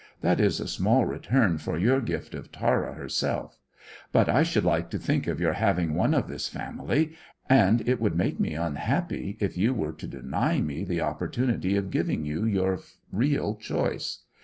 "That 0.21 0.39
is 0.39 0.59
a 0.59 0.67
small 0.67 1.05
return 1.05 1.59
for 1.59 1.77
your 1.77 2.01
gift 2.01 2.33
of 2.33 2.51
Tara 2.51 2.95
herself; 2.95 3.59
but 4.11 4.27
I 4.27 4.41
should 4.41 4.63
like 4.65 4.89
to 4.89 4.97
think 4.97 5.27
of 5.27 5.39
your 5.39 5.53
having 5.53 5.93
one 5.93 6.15
of 6.15 6.27
this 6.27 6.47
family, 6.49 7.11
and 7.47 7.87
it 7.87 8.01
would 8.01 8.15
make 8.15 8.39
me 8.39 8.55
unhappy 8.55 9.37
if 9.39 9.55
you 9.59 9.75
were 9.75 9.93
to 9.93 10.07
deny 10.07 10.59
me 10.59 10.83
the 10.83 11.01
opportunity 11.01 11.77
of 11.77 11.91
giving 11.91 12.25
you 12.25 12.45
your 12.45 12.79
real 13.11 13.53
choice. 13.57 14.23